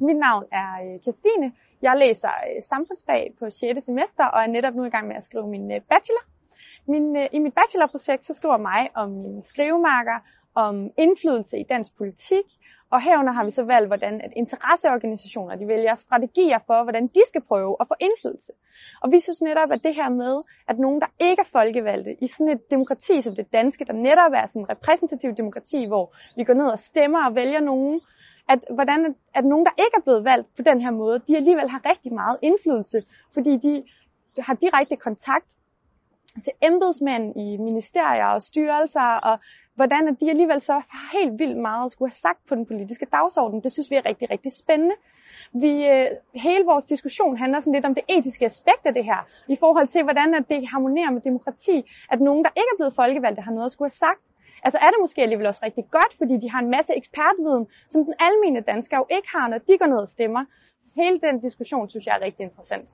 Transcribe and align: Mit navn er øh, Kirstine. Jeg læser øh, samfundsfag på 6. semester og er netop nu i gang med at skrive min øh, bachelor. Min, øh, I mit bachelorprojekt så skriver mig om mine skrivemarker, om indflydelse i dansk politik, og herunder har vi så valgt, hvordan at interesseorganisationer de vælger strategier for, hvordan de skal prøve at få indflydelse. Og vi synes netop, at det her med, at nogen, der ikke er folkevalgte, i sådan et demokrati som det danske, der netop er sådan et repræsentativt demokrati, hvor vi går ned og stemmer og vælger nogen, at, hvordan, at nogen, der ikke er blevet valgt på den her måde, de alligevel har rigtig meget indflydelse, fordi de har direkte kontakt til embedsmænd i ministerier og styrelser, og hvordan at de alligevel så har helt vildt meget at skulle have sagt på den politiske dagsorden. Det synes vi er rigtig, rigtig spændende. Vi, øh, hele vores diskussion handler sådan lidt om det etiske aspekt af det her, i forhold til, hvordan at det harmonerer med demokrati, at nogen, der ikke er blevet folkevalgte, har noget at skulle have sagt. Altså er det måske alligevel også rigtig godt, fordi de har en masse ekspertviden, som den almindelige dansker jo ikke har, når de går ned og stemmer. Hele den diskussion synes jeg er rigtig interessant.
Mit 0.00 0.16
navn 0.16 0.44
er 0.52 0.70
øh, 0.84 1.00
Kirstine. 1.00 1.52
Jeg 1.82 1.96
læser 1.96 2.28
øh, 2.28 2.62
samfundsfag 2.62 3.34
på 3.38 3.50
6. 3.50 3.84
semester 3.84 4.24
og 4.24 4.42
er 4.42 4.46
netop 4.46 4.74
nu 4.74 4.84
i 4.84 4.90
gang 4.90 5.08
med 5.08 5.16
at 5.16 5.24
skrive 5.24 5.48
min 5.48 5.72
øh, 5.72 5.80
bachelor. 5.80 6.24
Min, 6.86 7.16
øh, 7.16 7.28
I 7.32 7.38
mit 7.38 7.54
bachelorprojekt 7.54 8.24
så 8.24 8.34
skriver 8.34 8.56
mig 8.56 8.90
om 8.94 9.10
mine 9.10 9.42
skrivemarker, 9.46 10.18
om 10.54 10.90
indflydelse 10.98 11.58
i 11.58 11.62
dansk 11.62 11.96
politik, 11.96 12.46
og 12.90 13.02
herunder 13.02 13.32
har 13.32 13.44
vi 13.44 13.50
så 13.50 13.64
valgt, 13.64 13.88
hvordan 13.88 14.20
at 14.20 14.32
interesseorganisationer 14.36 15.56
de 15.56 15.68
vælger 15.68 15.94
strategier 15.94 16.58
for, 16.66 16.82
hvordan 16.82 17.06
de 17.06 17.22
skal 17.26 17.40
prøve 17.40 17.76
at 17.80 17.88
få 17.88 17.94
indflydelse. 18.00 18.52
Og 19.02 19.12
vi 19.12 19.18
synes 19.18 19.42
netop, 19.42 19.70
at 19.72 19.82
det 19.82 19.94
her 19.94 20.08
med, 20.08 20.42
at 20.68 20.78
nogen, 20.78 21.00
der 21.00 21.06
ikke 21.20 21.40
er 21.40 21.50
folkevalgte, 21.52 22.16
i 22.24 22.26
sådan 22.26 22.48
et 22.48 22.70
demokrati 22.70 23.20
som 23.20 23.34
det 23.36 23.52
danske, 23.52 23.84
der 23.84 23.92
netop 23.92 24.32
er 24.34 24.46
sådan 24.46 24.62
et 24.62 24.70
repræsentativt 24.70 25.36
demokrati, 25.36 25.86
hvor 25.86 26.14
vi 26.36 26.44
går 26.44 26.54
ned 26.54 26.66
og 26.66 26.78
stemmer 26.78 27.26
og 27.26 27.34
vælger 27.34 27.60
nogen, 27.60 28.00
at, 28.48 28.58
hvordan, 28.70 29.14
at 29.34 29.44
nogen, 29.44 29.66
der 29.66 29.72
ikke 29.78 29.96
er 29.96 30.00
blevet 30.00 30.24
valgt 30.24 30.48
på 30.56 30.62
den 30.62 30.80
her 30.80 30.90
måde, 30.90 31.22
de 31.28 31.36
alligevel 31.36 31.68
har 31.68 31.80
rigtig 31.90 32.12
meget 32.14 32.38
indflydelse, 32.42 33.02
fordi 33.34 33.56
de 33.56 33.84
har 34.38 34.54
direkte 34.54 34.96
kontakt 34.96 35.46
til 36.44 36.52
embedsmænd 36.62 37.36
i 37.36 37.56
ministerier 37.56 38.26
og 38.26 38.42
styrelser, 38.42 39.10
og 39.28 39.38
hvordan 39.74 40.08
at 40.08 40.20
de 40.20 40.30
alligevel 40.30 40.60
så 40.60 40.72
har 40.72 41.18
helt 41.18 41.38
vildt 41.38 41.58
meget 41.58 41.84
at 41.84 41.90
skulle 41.90 42.10
have 42.10 42.24
sagt 42.26 42.46
på 42.48 42.54
den 42.54 42.66
politiske 42.66 43.06
dagsorden. 43.12 43.62
Det 43.64 43.72
synes 43.72 43.90
vi 43.90 43.96
er 43.96 44.06
rigtig, 44.06 44.30
rigtig 44.30 44.52
spændende. 44.52 44.94
Vi, 45.52 45.88
øh, 45.88 46.06
hele 46.34 46.64
vores 46.64 46.84
diskussion 46.84 47.36
handler 47.36 47.60
sådan 47.60 47.72
lidt 47.72 47.84
om 47.84 47.94
det 47.94 48.04
etiske 48.08 48.44
aspekt 48.44 48.84
af 48.84 48.94
det 48.94 49.04
her, 49.04 49.20
i 49.48 49.56
forhold 49.56 49.88
til, 49.88 50.02
hvordan 50.02 50.34
at 50.34 50.48
det 50.48 50.68
harmonerer 50.68 51.10
med 51.10 51.20
demokrati, 51.20 51.90
at 52.10 52.20
nogen, 52.20 52.44
der 52.44 52.50
ikke 52.50 52.70
er 52.72 52.76
blevet 52.78 52.94
folkevalgte, 52.94 53.42
har 53.42 53.52
noget 53.52 53.66
at 53.66 53.72
skulle 53.72 53.90
have 53.92 54.04
sagt. 54.06 54.22
Altså 54.66 54.78
er 54.84 54.90
det 54.92 55.00
måske 55.00 55.22
alligevel 55.22 55.46
også 55.46 55.60
rigtig 55.68 55.84
godt, 55.90 56.12
fordi 56.20 56.34
de 56.42 56.50
har 56.50 56.60
en 56.60 56.70
masse 56.76 56.92
ekspertviden, 57.00 57.64
som 57.92 58.04
den 58.04 58.14
almindelige 58.26 58.68
dansker 58.72 58.96
jo 58.96 59.06
ikke 59.16 59.28
har, 59.36 59.48
når 59.48 59.58
de 59.58 59.78
går 59.78 59.86
ned 59.86 60.00
og 60.06 60.08
stemmer. 60.08 60.44
Hele 61.00 61.20
den 61.26 61.40
diskussion 61.40 61.90
synes 61.90 62.06
jeg 62.06 62.14
er 62.16 62.24
rigtig 62.24 62.44
interessant. 62.44 62.88